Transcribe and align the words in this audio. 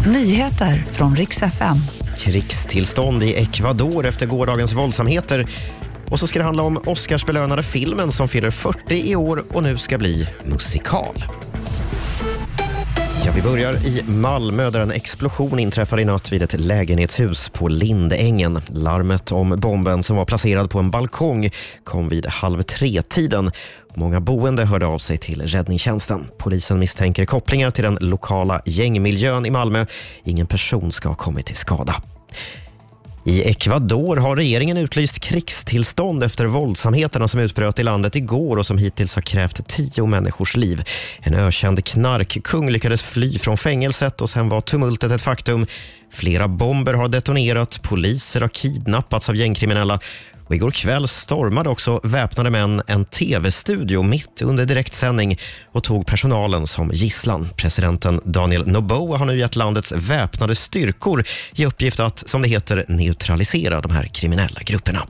Nyheter 0.00 0.76
från 0.76 1.16
riks 1.16 1.42
FM. 1.42 1.76
Krigstillstånd 2.18 3.22
i 3.22 3.34
Ecuador 3.34 4.06
efter 4.06 4.26
gårdagens 4.26 4.72
våldsamheter. 4.72 5.46
Och 6.10 6.18
så 6.18 6.26
ska 6.26 6.38
det 6.38 6.44
handla 6.44 6.62
om 6.62 6.80
Oscarsbelönade 6.86 7.62
filmen 7.62 8.12
som 8.12 8.28
fyller 8.28 8.50
40 8.50 9.10
i 9.10 9.16
år 9.16 9.44
och 9.52 9.62
nu 9.62 9.78
ska 9.78 9.98
bli 9.98 10.28
musikal. 10.44 11.24
Ja, 13.24 13.32
vi 13.34 13.42
börjar 13.42 13.86
i 13.86 14.02
Malmö 14.08 14.70
där 14.70 14.80
en 14.80 14.90
explosion 14.90 15.58
inträffade 15.58 16.02
i 16.02 16.04
natt 16.04 16.32
vid 16.32 16.42
ett 16.42 16.60
lägenhetshus 16.60 17.48
på 17.48 17.68
Lindängen. 17.68 18.60
Larmet 18.66 19.32
om 19.32 19.50
bomben 19.50 20.02
som 20.02 20.16
var 20.16 20.24
placerad 20.24 20.70
på 20.70 20.78
en 20.78 20.90
balkong 20.90 21.50
kom 21.84 22.08
vid 22.08 22.26
halv 22.26 22.62
tre-tiden. 22.62 23.50
Många 23.94 24.20
boende 24.20 24.64
hörde 24.64 24.86
av 24.86 24.98
sig 24.98 25.18
till 25.18 25.42
räddningstjänsten. 25.42 26.26
Polisen 26.38 26.78
misstänker 26.78 27.24
kopplingar 27.24 27.70
till 27.70 27.84
den 27.84 27.98
lokala 28.00 28.60
gängmiljön 28.64 29.46
i 29.46 29.50
Malmö. 29.50 29.86
Ingen 30.24 30.46
person 30.46 30.92
ska 30.92 31.08
ha 31.08 31.16
kommit 31.16 31.46
till 31.46 31.56
skada. 31.56 32.02
I 33.26 33.42
Ecuador 33.42 34.16
har 34.16 34.36
regeringen 34.36 34.76
utlyst 34.76 35.18
krigstillstånd 35.18 36.22
efter 36.22 36.46
våldsamheterna 36.46 37.28
som 37.28 37.40
utbröt 37.40 37.78
i 37.78 37.82
landet 37.82 38.16
igår 38.16 38.56
och 38.56 38.66
som 38.66 38.78
hittills 38.78 39.14
har 39.14 39.22
krävt 39.22 39.68
tio 39.68 40.06
människors 40.06 40.56
liv. 40.56 40.84
En 41.20 41.34
ökänd 41.34 41.84
knarkkung 41.84 42.70
lyckades 42.70 43.02
fly 43.02 43.38
från 43.38 43.56
fängelset 43.56 44.20
och 44.20 44.30
sen 44.30 44.48
var 44.48 44.60
tumultet 44.60 45.12
ett 45.12 45.22
faktum. 45.22 45.66
Flera 46.14 46.48
bomber 46.48 46.94
har 46.94 47.08
detonerat, 47.08 47.82
poliser 47.82 48.40
har 48.40 48.48
kidnappats 48.48 49.28
av 49.28 49.36
gängkriminella 49.36 50.00
och 50.46 50.54
igår 50.54 50.70
kväll 50.70 51.08
stormade 51.08 51.70
också 51.70 52.00
väpnade 52.02 52.50
män 52.50 52.82
en 52.86 53.04
tv-studio 53.04 54.02
mitt 54.02 54.42
under 54.42 54.64
direktsändning 54.64 55.38
och 55.72 55.84
tog 55.84 56.06
personalen 56.06 56.66
som 56.66 56.90
gisslan. 56.92 57.48
Presidenten 57.56 58.20
Daniel 58.24 58.66
Noboa 58.66 59.18
har 59.18 59.26
nu 59.26 59.38
gett 59.38 59.56
landets 59.56 59.92
väpnade 59.92 60.54
styrkor 60.54 61.24
i 61.54 61.66
uppgift 61.66 62.00
att, 62.00 62.28
som 62.28 62.42
det 62.42 62.48
heter, 62.48 62.84
neutralisera 62.88 63.80
de 63.80 63.92
här 63.92 64.06
kriminella 64.06 64.60
grupperna. 64.64 65.06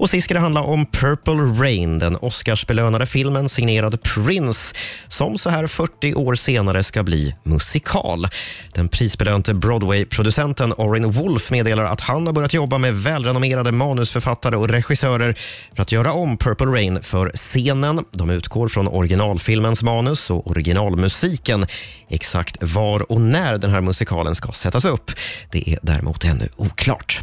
Och 0.00 0.10
sist 0.10 0.24
ska 0.24 0.34
det 0.34 0.40
handla 0.40 0.62
om 0.62 0.86
Purple 0.86 1.64
Rain, 1.64 1.98
den 1.98 2.16
Oscarsbelönade 2.16 3.06
filmen 3.06 3.48
signerad 3.48 4.02
Prince 4.02 4.74
som 5.08 5.38
så 5.38 5.50
här 5.50 5.66
40 5.66 6.14
år 6.14 6.34
senare 6.34 6.82
ska 6.82 7.02
bli 7.02 7.34
musikal. 7.42 8.26
Den 8.74 8.88
prisbelönte 8.88 9.54
Broadway-producenten 9.54 10.72
Orin 10.72 11.10
Wolf 11.10 11.50
meddelar 11.50 11.84
att 11.84 12.00
han 12.00 12.26
har 12.26 12.32
börjat 12.32 12.54
jobba 12.54 12.78
med 12.78 12.94
välrenommerade 12.94 13.72
manusförfattare 13.72 14.56
och 14.56 14.68
regissörer 14.68 15.34
för 15.74 15.82
att 15.82 15.92
göra 15.92 16.12
om 16.12 16.36
Purple 16.36 16.66
Rain 16.66 17.02
för 17.02 17.30
scenen. 17.34 18.04
De 18.10 18.30
utgår 18.30 18.68
från 18.68 18.88
originalfilmens 18.88 19.82
manus 19.82 20.30
och 20.30 20.50
originalmusiken. 20.50 21.66
Exakt 22.08 22.56
var 22.60 23.12
och 23.12 23.20
när 23.20 23.58
den 23.58 23.70
här 23.70 23.80
musikalen 23.80 24.34
ska 24.34 24.52
sättas 24.52 24.84
upp, 24.84 25.10
det 25.50 25.70
är 25.70 25.78
däremot 25.82 26.24
ännu 26.24 26.48
oklart. 26.56 27.22